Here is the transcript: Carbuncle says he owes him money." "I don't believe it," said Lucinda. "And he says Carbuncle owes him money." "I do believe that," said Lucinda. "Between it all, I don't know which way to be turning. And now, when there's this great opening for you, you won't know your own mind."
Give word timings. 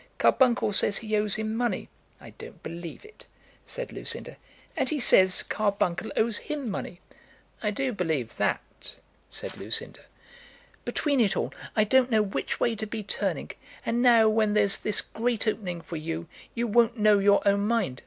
Carbuncle 0.17 0.73
says 0.73 0.97
he 0.97 1.15
owes 1.15 1.35
him 1.35 1.53
money." 1.55 1.87
"I 2.19 2.31
don't 2.31 2.63
believe 2.63 3.05
it," 3.05 3.27
said 3.67 3.93
Lucinda. 3.93 4.37
"And 4.75 4.89
he 4.89 4.99
says 4.99 5.43
Carbuncle 5.43 6.11
owes 6.17 6.39
him 6.39 6.71
money." 6.71 7.01
"I 7.61 7.69
do 7.69 7.93
believe 7.93 8.37
that," 8.37 8.95
said 9.29 9.57
Lucinda. 9.57 9.99
"Between 10.85 11.19
it 11.21 11.37
all, 11.37 11.53
I 11.75 11.83
don't 11.83 12.09
know 12.09 12.23
which 12.23 12.59
way 12.59 12.75
to 12.77 12.87
be 12.87 13.03
turning. 13.03 13.51
And 13.85 14.01
now, 14.01 14.27
when 14.27 14.55
there's 14.55 14.79
this 14.79 15.01
great 15.01 15.45
opening 15.47 15.81
for 15.81 15.97
you, 15.97 16.27
you 16.55 16.65
won't 16.65 16.97
know 16.97 17.19
your 17.19 17.47
own 17.47 17.61
mind." 17.67 17.99